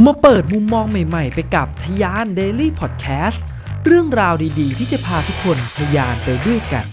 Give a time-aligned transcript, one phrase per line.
[0.00, 3.38] มาเปิดมุมมองใหม่ๆ ไปกับทยาน Daily Podcast
[3.86, 6.86] เรื่องราวดีๆ ที่จะพาทุกคนทยานไปด้วยกัน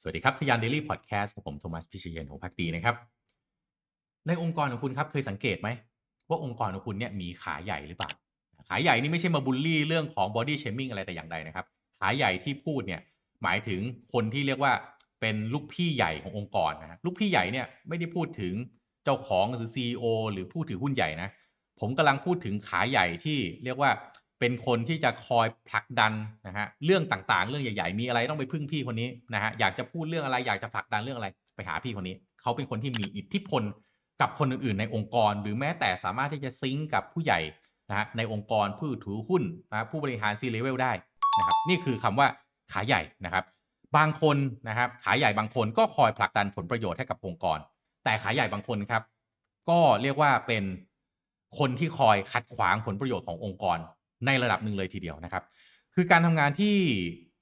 [0.00, 2.94] สวัสดีครับทยาน Daily Podcast กับผมโทมัสพิเชยนของพักดีนะครับ
[4.26, 5.68] ในองค์กรของคุณครับเคยสังเกตไหม
[6.28, 8.10] ว่าองค์กรของคุณเนี่ยมีขาใหญ่หรือเปล่า
[8.68, 11.66] ขาใหญ่นี่ไม่ใช่มาบูลลี่เรื่องของ body shaming อะไรแต่อย่างใดนะครับ
[11.98, 13.00] ขาใหญ่ที่พูดเนี่ย
[13.42, 13.80] หมายถึง
[14.12, 14.72] คนที่เรียกว่า
[15.20, 18.54] เป็นลูกพี่ใหญ่ขององค์กรนะฮะลูกพี่ใหญ่เนี่ยไม่ได้พูดถึง
[19.04, 21.30] เจ้าของหรือ CEO หรือผู้ถือหุ้นใหญ่นะ
[21.80, 23.90] ผมกำลังพูดถึงขาใหญ่ที่เรียกว่า
[24.40, 26.12] เป็นคนที่จะคอยผลักดัน
[26.46, 33.62] นะฮะเรื่องต่างๆ เรื่องใหญ่ ๆ มีอะไรต้องไปพึ่งพี่คนนี้นะฮะอยากจะพูดเรื่องอะไรอยากจะผลักดันเรื่องอะไรไปหาพี่คนนี้ เขาเป็นคนที่มีอิทธิพล
[34.20, 37.40] กับคนอื่นๆ ในองค์กร หรือแม้แต่สามารถที่จะซิงก์กับผู้ใหญ่
[37.88, 40.92] นะฮะในองค์กรผู้ถือหุ้นนะผู้บริหาร C level ได้
[41.38, 42.28] นะครับนี่คือคำว่า
[42.72, 43.44] ขาใหญ่นะครับ
[43.96, 44.36] บางคน
[44.68, 47.58] นะครับขาใหญ่บางคนก็คอยผลักดันผลประโยชน์ให้กับองค์กร
[48.04, 49.02] แต่ขายใหญ่บางคนครับ
[49.68, 50.64] ก็เรียกว่าเป็น
[51.58, 53.78] คนที่คอยขัดขวางผลประโยชน์ขององค์กร
[54.26, 55.44] ในระดับหนึ่งเลยทีเดียวนะครับ
[55.94, 56.76] คือการทำงานที่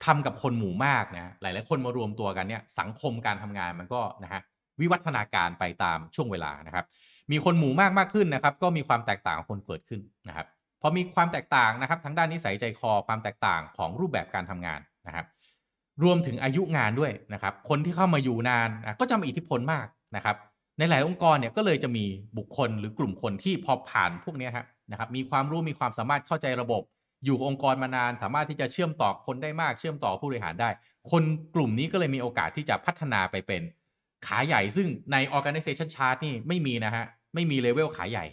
[0.07, 4.41] ทำกับคนหมู่มากนะหลายๆ คนมารวมตัวกันเนี่ยสังคมการทำงานมันก็นะฮะ
[4.81, 6.85] วิวัฒนาการไปตามช่วงเวลานะครับ
[7.33, 10.47] มีคนหมู่มากมากขึ้นนะครับ ก็มีความแตกต่างคนเกิดขึ้นนะครับ
[10.81, 15.27] พอมีความแตกต่างนะครับทั้งด้านนิสัยใจคอความแตกต่างของรูปแบบการทำงานนะครับ
[16.05, 20.37] รวมถึงอายุงานด้วยนะครับ คนที่เข้ามาอยู่นานนะก็จะมีอิทธิพลมากนะครับ
[20.79, 22.05] ในหลายองค์กรเนี่ยก็เลยจะมี
[22.39, 26.83] บุคคลหรือกลุ่มคนที่พอผ่านพวกนี้ฮะนะครับมีความรู้มีความสามารถเข้าใจระบบ
[27.25, 30.71] อยู่องค์กรมานาน สามารถที่จะเชื่อมต่อคนได้มากเชื่อมต่อผู้บริหารได้
[31.11, 31.23] คน
[31.55, 33.63] กลุ่มนี้ก็เลยมีโอกาสที่จะพัฒนาไปเป็น
[34.27, 38.27] ขาใหญ่ ซึ่งใน organization chart นี่ไม่มีนะฮะไม่มีเลเวลขาใหญ่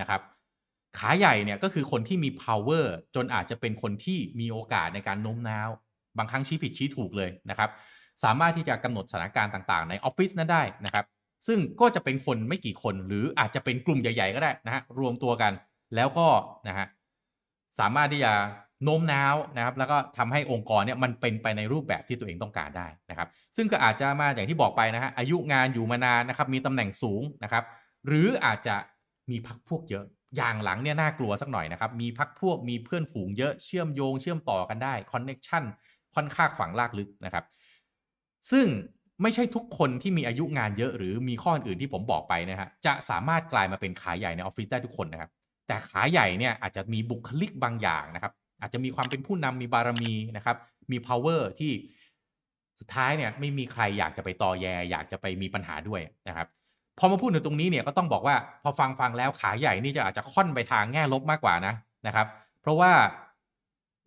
[0.00, 0.20] นะครับ
[0.98, 5.68] ขาใหญ่เนี่ยก็คือคนที่มี power จนอาจจะเป็นคนที่มีโอกาสในการโน้มน้าว
[6.18, 7.70] บางครั้งชี้ผิดชี้ถูกเลยนะครับ
[8.24, 11.04] สามารถที่จะกำหนดสถานการณ์ต่างๆ ในออฟฟิศนั้นได้นะครับ
[11.46, 15.52] ซึ่งก็จะเป็นคนไม่กี่คน หรืออาจจะเป็นกลุ่มใหญ่ ๆ ก็ได้นะฮะรวมตัวกัน
[15.94, 16.28] แล้วก็
[16.68, 16.86] นะฮะ
[17.78, 18.32] สามารถที่จะ
[18.84, 27.64] โน้มน้าวนะครับ แล้วก็ทำให้องค์กรเนี่ยมันเป็นไปในรูปแบบที่ตัวเองต้องการได้นะครับ ซึ่งก็อาจจะมาอย่างที่บอกไปนะฮะอายุงานอยู่มานานนะครับ มีตำแหน่งสูงนะครับ
[28.06, 28.76] หรืออาจจะ
[29.30, 30.04] มีพักพวกเยอะ
[30.36, 35.64] อย่างหลังเนี่ยน่ากลัวสักหน่อยนะครับ มีพักพวกมีเพื่อนฝูงเยอะเชื่อมโยงเชื่อมต่อกันได้คอนเน็ชัน
[36.14, 37.44] ค่อนข้างฝังลากลึกนะครับ
[38.50, 38.66] ซึ่ง
[39.22, 45.30] ไม่ใช่ทุกคนที่มีอายุงานเยอะ หรือมีข้ออื่นที่ผมบอกไปนะฮะจะสามารถกลายมาเป็นขาใหญ่ในออฟฟิศได้ทุกคนนะครับ
[45.66, 50.56] แต่ขาใหญ่เนี่ยอาจจะมีบุคลิกบางอย่างนะครับ อาจจะมีความเป็นผู้นำมีบารมีนะครับ
[50.90, 51.72] มี power ที่
[52.78, 56.46] สุดท้ายเนี่ยไม่มีใครอยากจะไปตอแย อยากจะไปมีปัญหาด้วยนะครับ
[56.98, 61.74] พอมาพูดถึงตรงนี้เนี่ยก็ต้องบอกว่าพอฟังฟังแล้วขาใหญ่นี่จะอาจจะค่อนไปทางแง่ลบมากกว่านะ
[62.06, 62.26] นะครับ
[62.60, 62.92] เพราะว่า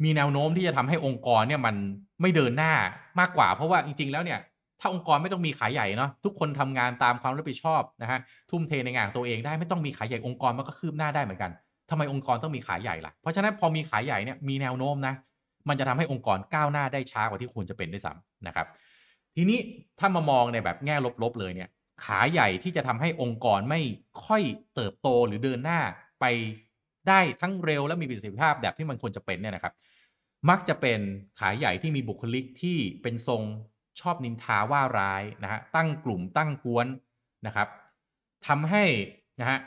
[0.03, 1.75] มีแนวโน้มที่จะทำให้องค์กรเนี่ยมัน
[2.21, 2.73] ไม่เดินหน้า
[3.19, 4.39] มากกว่า เพราะว่าจริง ๆ แล้วเนี่ย
[4.79, 8.19] ถ้าองค์กรไม่ต้องมีขายใหญ่เนาะทุกคนทำงานตามความรับผิดชอบนะฮะ
[8.51, 11.51] ทุ่มเทในงานตัวเองได้ไม่ต้องมีขายใหญ่องค์กรมันก็คืบหน้าได้เหมือนกัน
[11.89, 15.13] ทำไมองค์กรต้องมีขายใหญ่ล่ะเพราะฉะนั้นพอมีขายใหญ่เนี่ยมีแนวโน้มนะ
[15.69, 18.67] มันจะทำให้องค์กรก้าวหน้าได้ช้ากว่าที่ควรจะเป็นด้วยซ้ำนะครับ
[19.35, 19.59] ทีนี้
[19.99, 21.69] ถ้ามามองในแบบแง่ลบๆเลยเนี่ย
[22.05, 23.81] ขาใหญ่ที่จะทำให้องค์กรไม่
[24.25, 24.43] ค่อย
[24.75, 25.79] เติบโตหรือเดินหน้า
[26.21, 26.25] ไป
[27.07, 29.73] ได้ทั้งเร็วและมีประสิทธิภาพแบบที่มันควรจะเป็นเนี่ยนะครับ
[30.49, 30.99] มักจะเป็น
[31.39, 33.41] ขาใหญ่ที่มีบุคลิกที่เป็นทรง
[34.01, 36.87] ชอบนินทาว่าร้ายนะฮะตั้งกลุ่มตั้งกวน
[37.47, 37.67] นะครับ
[38.47, 38.83] ทำให้
[39.39, 39.59] นะฮะ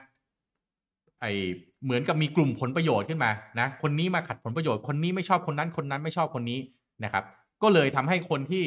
[1.21, 1.27] ไอ
[1.85, 3.31] เหมือนกับมีกลุ่มผลประโยชน์ขึ้นมา
[3.61, 6.59] นะคนนี้มาขัดผลประโยชน์คนนี้ไม่ชอบคนนั้นคนนั้นไม่ชอบคนนี้
[7.05, 7.25] นะครับ
[7.63, 8.65] ก็เลยทำให้คนที่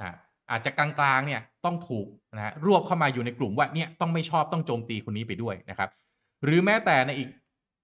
[0.00, 0.14] อ่า
[0.50, 5.88] อาจจะกลางๆเนี่ยต้องถูกนะฮะรวบเข้ามาอยู่ในกลุ่มว่าเนี่ยต้องไม่ชอบต้องโจมตีคนนี้ไปด้วยนะครับ
[6.44, 7.28] หรือแม้แต่ในอีก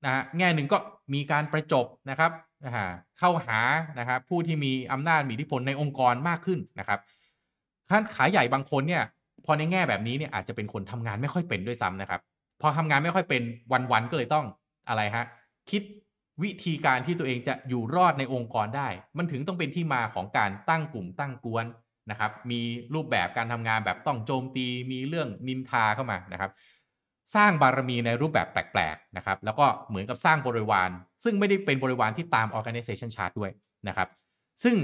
[0.04, 0.78] นะฮะแง่หนึ่งก็
[1.14, 2.32] มีการประจบนะครับ
[2.66, 2.86] นะฮะ
[3.18, 3.60] เข้าหา
[3.98, 7.00] นะครับผู้ที่มีอำนาจมีอิทธิพลในองค์กรมากขึ้นนะครับ
[7.88, 9.02] ขั้นขาใหญ่บางคนเนี่ย
[9.44, 12.20] พอในแง่แบบนี้เนี่ยอาจจะเป็นคนทำงานไม่ค่อยเป็นด้วยซ้ำนะครับ
[12.60, 13.42] พอทำงานไม่ค่อยเป็น
[13.92, 14.46] วันๆก็เลยต้อง
[14.88, 15.24] อะไรฮะ
[15.70, 15.82] คิด
[16.42, 18.88] วิธีการที่ตัวเองจะอยู่รอดในองค์กรได้
[19.18, 21.64] มันถึงต้องเป็นที่มาของการตั้งกลุ่มตั้งกวน
[22.10, 22.60] นะครับ มี
[22.94, 26.50] รูปแบบการทำงานแบบต้องโจมตี มีเรื่องนินทาเข้ามานะครับ
[27.34, 30.90] สร้างบารมีในรูปแบบแปลกๆนะครับแล้วก็เหมือนกับสร้างบริวาร
[31.24, 33.50] ซึ่งไม่ได้เป็นบริวารที่ตาม organization chart ด้วย
[33.88, 34.08] นะครับ
[34.62, 34.76] ซึ่ง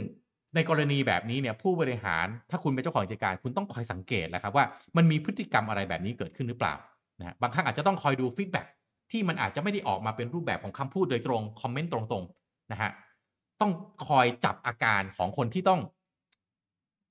[0.55, 4.65] ในกรณีแบบนี้เนี่ยผู้บริหารถ้าคุณเป็นเจ้าของกิจการ คุณต้องคอยสังเกตแหละครับว่า
[4.97, 6.75] มันมีพฤติกรรมอะไรแบบนี้เกิดขึ้นหรือเปล่า
[7.21, 8.63] นะบางครั้งอาจจะต้องคอยดู feedback
[9.11, 12.91] ที่มันอาจจะไม่ได้ออกมาเป็นรูปแบบของคำพูดโดยตรง comment ตรงๆนะฮะ
[13.61, 13.73] ต้อง
[14.09, 15.81] คอยจับอาการของคนที่ต้อง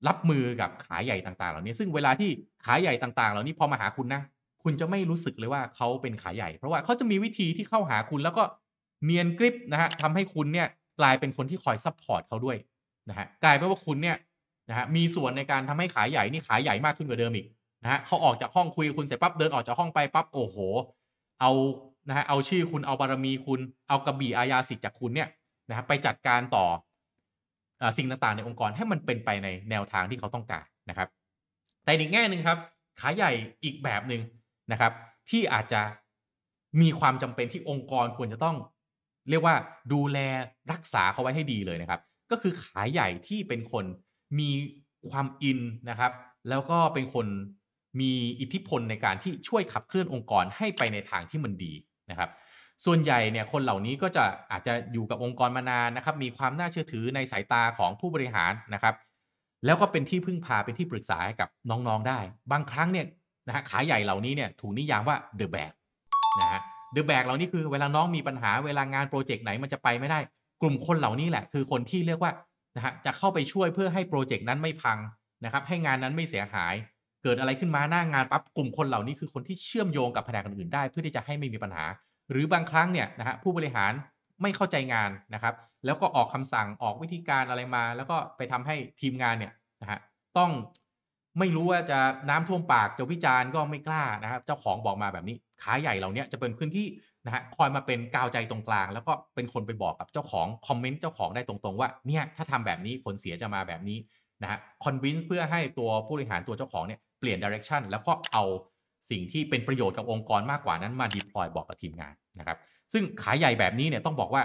[0.08, 2.30] รับมือกับขายใหญ่ต่างๆ เหล่านี้ ซึ่งเวลาที่
[2.64, 4.22] ขายใหญ่ต่างๆ เหล่านี้พอมาหาคุณนะ
[4.62, 8.42] คุณจะไม่รู้สึกเลยว่าเขาเป็นขาใหญ่ เพราะว่าเขาจะมีวิธีที่เข้าหาคุณแล้วก็
[9.04, 10.68] เนียนกริบนะฮะทำให้คุณเนี่ย
[11.00, 12.56] กลายเป็นคนที่คอย support เขาด้วย
[13.08, 14.16] นะฮะกลายเป็นว่าคุณเนี่ย
[14.68, 17.46] นะฮะมีส่วนในการทำให้ขาใหญ่นี่ขาใหญ่มากขึ้นกว่าเดิมอีก
[17.82, 20.56] นะฮะเขาออกจากห้องคุยคุณเสร็จปั๊บเดินออกจากห้องไปปั๊บโอ้โห
[21.40, 21.50] เอา
[22.08, 25.28] นะฮะเอาชื่อคุณเอาบารมีคุณเอากระบี่อาญาสิทธิ์จากคุณเนี่ย
[25.68, 26.66] นะฮะไปจัดการต่อ
[27.80, 31.08] ออสิ่งต่างๆในองค์กรให้มันเป็นไปในแนวทางที่เขาต้องการนะครับ
[31.84, 32.58] แต่อีกแง่หนึ่งครับ
[33.00, 33.32] ขาใหญ่
[33.64, 34.20] อีกแบบหนึ่ง
[34.72, 34.92] นะครับ
[35.30, 35.82] ที่อาจจะ
[36.80, 38.56] มีความจำเป็นที่องค์กรควรจะต้อง
[39.28, 39.54] เรียกว่า
[39.92, 40.18] ดูแล
[40.72, 42.00] รักษาเขาไว้ให้ดีเลยนะครับ
[42.30, 43.84] ก็คือขายใหญ่ที่เป็นคน
[44.38, 44.50] มี
[45.10, 46.12] ความอินนะครับ
[46.48, 47.26] แล้วก็เป็นคน
[48.00, 51.72] มีอิทธิพลในการที่ช่วยขับเคลื่อนองค์กรให้ไปในทางที่มันดี
[52.10, 52.30] นะครับ
[52.84, 58.94] ส่วนใหญ่เนี่ยคนเหล่านี้ก็จะอาจจะอยู่กับองค์กรมานานนะครับ มีความน่าเชื่อถือในสายตาของผู้บริหารนะครับ
[59.64, 62.18] แล้วก็เป็นที่พึ่งพาเป็นที่ปรึกษาให้กับน้องๆได้
[62.52, 63.06] บางครั้งเนี่ย
[63.46, 65.72] นะฮะขายใหญ่เหล่านี้เนี่ยถูกนิยามว่า the bag
[66.40, 66.60] นะฮะ
[66.94, 70.18] the bag เหล่านี้คือเวลาน้องมีปัญหาเวลางานโปรเจกต์ไหนมันจะไปไม่ได้
[70.62, 72.32] กลุ่มคนเหล่านี้แหละ คือคนที่เรียกว่า
[72.76, 74.98] นะฮะจะเข้าไปช่วยเพื่อให้โปรเจกต์นั้นไม่พัง
[75.44, 76.74] นะครับให้งานนั้นไม่เสียหาย
[77.22, 81.84] เกิดอะไรขึ้นมาหน้างานปั๊บกลุ่มคนเหล่านี้คือคนที่เชื่อมโยงกับแผนกอื่นๆได้ เพื่อที่จะให้ไม่มีปัญหา
[82.30, 83.92] หรือบางครั้งเนี่ยนะฮะผู้บริหาร
[84.42, 85.54] ไม่เข้าใจงานนะครับ
[85.84, 89.52] แล้วก็ออกคำสั่งออกวิธีการอะไรมา แล้วก็ไปทำให้ทีมงานเนี่ย
[89.82, 89.98] นะฮะ
[90.38, 90.50] ต้อง
[91.38, 91.98] ไม่รู้ว่าจะ
[92.30, 96.86] น้ำท่วมปากจะวิจารณ์ก็ไม่กล้านะครับ เจ้าของบอกมาแบบนี้ขาใหญ่เหล่านี้จะเป็นพื้นที่
[97.26, 103.98] นะฮะคอยมาเป็นกาวใจตรงกลาง แล้วก็เป็นคนไปบอกกับเจ้าของคอมเมนต์เจ้าของได้ตรงๆ ว่าเนี่ยถ้าทำแบบนี้ผลเสียจะมาแบบนี้
[104.42, 108.44] นะฮะคอนวินส์เพื่อให้ตัวผู้บริหารตัวเจ้าของเนี่ยเปลี่ยนดิเรกชันแล้วก็เอา
[109.10, 112.58] สิ่งที่เป็นประโยชน์กับองค์กรมากกว่านั้นมาดีพลอยบอกกับทีมงานนะครับ
[112.92, 114.42] ซึ่งขายใหญ่แบบนี้เนี่ยต้องบอกว่า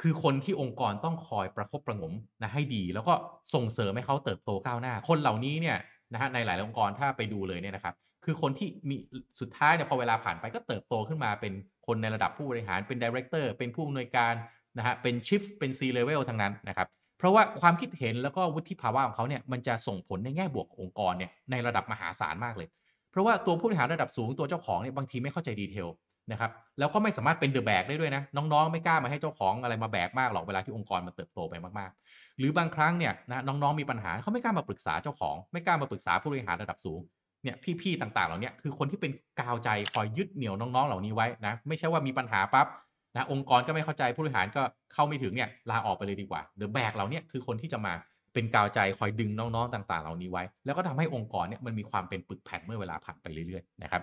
[0.00, 2.12] คือคนที่องค์กรต้องคอยประคบประงม
[2.42, 3.14] นะให้ดี แล้วก็
[3.54, 5.76] ส่งเสริมให้เขาเติบโตก้าวหน้า คนเหล่านี้เนี่ย
[6.12, 8.96] นะฮะในหลายองค์กรถ้าไปดูเลยเนี่ยนะครับ คือคนที่มี
[9.40, 11.52] สุดท้ายเนี่ยพอเวลาผ่านไปก็เติบโตขึ้นมาเป็น
[11.86, 14.34] คนในระดับผู้บริหารเป็นดีเรคเตอร์เป็นผู้อำนวยการ
[14.78, 16.86] นะฮะเป็นชิฟเป็น C level ทั้งนั้นนะครับ
[17.18, 22.68] เพราะว่าความคิดเห็นแล้วก็วุฒิภาวะของเขาเนี่ยมันจะส่งผลในแง่บวกขององค์กรเนี่ยในระดับมหาศาลมากเลย
[23.10, 25.88] เพราะว่าตัวผู้บริหารระดับสูงตัวเจ้าของเนี่ยบางทีไม่เข้าใจดีเทล
[26.32, 37.00] นะครับแล้วก็ไม่สามารถเป็นเดอะแบกได้ด้วยนะน้องๆ ไม่กล้ามาให้เจ้าของอะไรมาแบกมากหรอกเวลาที่องค์กรมันเติบโตไปมากๆ หรือบางครั้งเนี่ยนะน้องๆมีปัญหาเขาไม่กล้ามาปรึกษาเจ้าของ ไม่กล้ามาปรึกษาผู้บริหารระดับสูง
[37.44, 42.66] เนี่ยพี่ๆต่างๆเหล่านี้คือคนที่เป็นกาวใจคอยยึดเหนี่ยวน้องๆ เหล่านี้ไว้นะไม่ใช่ว่ามีปัญหาปั๊บ
[43.14, 47.92] นะองค์กรก็ไม่เข้าใจผู้บริหารก็เข้าไม่ถึงเนี่ยลาออกไปเลยดีกว่าเดอะแบกเหล่านี้คือคนที่จะมา
[48.34, 54.02] เป็นกาวใจคอยดึงน้องๆ ต่างๆ เหล่านี้ไว้ แล้วก็ทำให้องค์กรเนี่ยมันมีความเป็นปึกแผ่นเมื่อเวลาผ่านไปเรื่อยๆนะครับ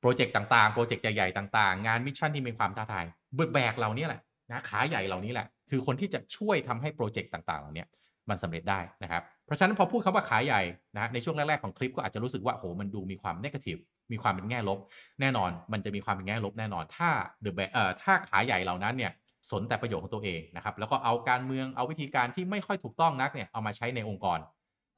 [0.00, 3.04] project ต่างๆ project ใหญ่ๆต่าง ๆ งาน mission ที่มีความท้าทาย
[3.34, 7.84] เดอะแบกเหล่านี้แหละนะขาใหญ่เหล่านี้แหละ คือคนที่จะช่วยทำให้ project ต่างๆ เหล่านี้
[8.30, 10.62] มันสำเร็จได้นะครับ เพราะฉะนั้นพอพูดคำว่าขาใหญ่
[10.98, 13.76] นะในช่วงแรกๆของคลิปก็อาจจะรู้สึกว่าโหมันดูมีความนกาทีฟ
[14.12, 14.78] มีความเป็นแง่ลบ
[15.20, 17.10] แน่นอนมันจะมีความเป็นแง่ลบแน่นอน ถ้า
[17.42, 19.12] เดอะแบเอ่อถ้าขาใหญ่เหล่านั้นเนี่ย
[19.50, 24.38] สนแต่ประโยชน์ของตัวเองนะครับแล้วก็เอาการเมืองเอาวิธีการที่ไม่ค่อยถูกต้องนักเนี่ยเอามาใช้ในองค์กร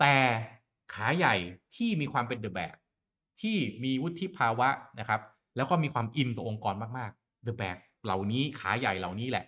[0.00, 0.16] แต่
[0.94, 1.34] ขาใหญ่
[1.76, 2.74] ที่มีความเป็นเดอะแบก
[3.42, 4.68] ที่มีวุฒิภาวะ
[5.00, 5.20] นะครับ
[5.56, 9.44] แล้วก็มีความอินกับองค์กรมากๆ The Bag เหล่านี้ขาใหญ่เหล่านี้แหละ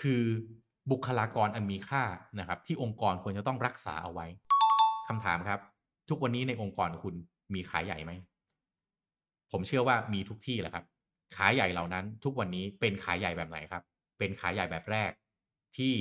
[0.00, 0.22] คือ
[0.90, 2.02] บุคลากรอันมีค่า
[2.38, 4.26] นะครับ ที่องค์กรควรจะต้องรักษาเอาไว้
[5.08, 5.60] คำถามครับ
[6.08, 7.14] ทุกวันนี้ในองค์กรคุณ
[7.54, 8.12] มีขาใหญ่ไหม
[9.52, 10.84] ผมเชื่อว่ามีทุกที่แหละครับ
[11.36, 13.82] ขาใหญ่เหล่านั้น ทุกวันนี้เป็นขาใหญ่แบบไหนครับ
[14.18, 15.10] เป็นขาใหญ่แบบแรก
[15.76, 15.92] ที่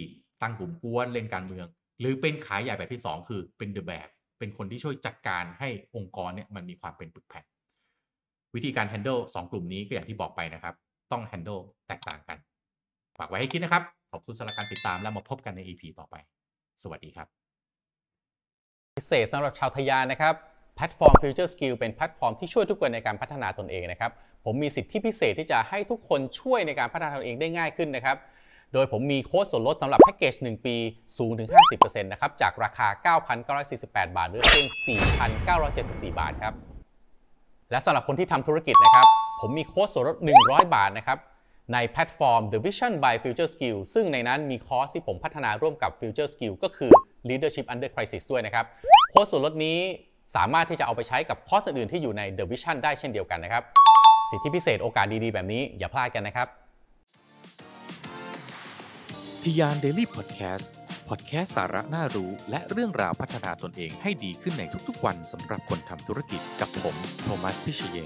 [0.42, 1.68] ตั้งกลุ่มกวนเล่นการเมือง
[2.00, 4.08] หรือเป็นขาใหญ่แบบที่สองคือเป็นเดอะแบก
[4.40, 7.46] เป็นคนที่ช่วยจัดการให้องค์กรเนี่ยมันมีความเป็นปึกแผ่น
[8.56, 10.74] วิธีการ handle 2 กลุ่มนี้ก็อย่างที่บอกไปนะครับ
[11.12, 12.38] ต้อง handle แตกต่างกัน
[13.18, 16.16] ฝากไว้ให้คิดนะครับ ขอบคุณสำหรับการติดตามแล้วมาพบกันใน EP ต่อไป
[16.84, 17.28] สวัสดีครับ
[18.96, 20.34] พิเศษสำหรับชาวทะยานนะครับ
[20.76, 24.12] platform Future Skill เป็นแพลตฟอร์มที่ช่วยทุกคนในการพัฒนาตนเองนะครับ
[24.46, 28.18] ผมมีสิทธิพิเศษที่จะให้ทุกคนช่วยในการพัฒนาตนเองได้ง่ายขึ้นนะครับ
[28.74, 30.76] โดยผมมีโค้ดส่วนลดสำหรับแพ็กเกจ 1 ปี
[31.18, 32.88] สูงถึง 50%นะครับ จากราคา
[33.48, 34.68] 9,948 บาทเหลือเพียง
[35.44, 36.54] 4,974 บาทครับ
[37.72, 39.08] และสำหรับคนที่ทำธุรกิจนะครับ
[39.42, 41.18] ผมมีโค้ดส่วนลด 100 บาทนะครับ
[41.74, 46.92] ใน platform The Vision by Future Skill ซึ่งในนั้นมีคอร์สที่ผมพัฒนาร่วมกับ Future Skill ก็คือ
[47.30, 48.66] Leadership Under Crisis ด้วยนะครับ
[49.12, 49.78] โค้ดส่วนลดนี้
[50.36, 53.64] สามารถที่จะเอาไปใช้กับคอร์สอื่นที่อยู่ใน The Vision ได้เช่นเดียวกันนะครับ
[54.30, 56.48] สิทธิพิเศษโอกาสดีๆ แบบนี้อย่าพลาดกันนะครับ
[59.48, 68.00] ทะยาน Daily Podcast podcast สาระน่ารู้ และเรื่องราวพัฒนาตนเองให้ดีขึ้นในทุกๆวันสำหรับคนทำธุรกิจกับผม โทมัส พิเชย